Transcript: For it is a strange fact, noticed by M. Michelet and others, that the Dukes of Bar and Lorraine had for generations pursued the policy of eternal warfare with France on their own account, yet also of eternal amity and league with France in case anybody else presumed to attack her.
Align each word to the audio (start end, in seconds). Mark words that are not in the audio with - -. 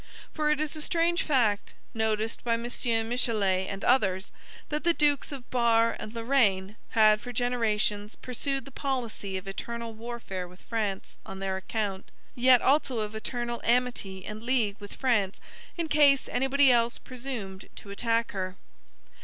For 0.33 0.49
it 0.49 0.59
is 0.59 0.75
a 0.75 0.81
strange 0.81 1.21
fact, 1.21 1.75
noticed 1.93 2.43
by 2.43 2.55
M. 2.55 2.63
Michelet 3.07 3.67
and 3.69 3.83
others, 3.85 4.31
that 4.69 4.83
the 4.83 4.95
Dukes 4.95 5.31
of 5.31 5.47
Bar 5.51 5.95
and 5.99 6.11
Lorraine 6.11 6.75
had 6.89 7.21
for 7.21 7.31
generations 7.31 8.15
pursued 8.15 8.65
the 8.65 8.71
policy 8.71 9.37
of 9.37 9.47
eternal 9.47 9.93
warfare 9.93 10.47
with 10.47 10.63
France 10.63 11.17
on 11.23 11.37
their 11.37 11.53
own 11.53 11.59
account, 11.59 12.09
yet 12.33 12.63
also 12.63 12.97
of 12.97 13.13
eternal 13.13 13.61
amity 13.63 14.25
and 14.25 14.41
league 14.41 14.77
with 14.79 14.93
France 14.95 15.39
in 15.77 15.87
case 15.87 16.27
anybody 16.29 16.71
else 16.71 16.97
presumed 16.97 17.67
to 17.75 17.91
attack 17.91 18.31
her. 18.31 18.55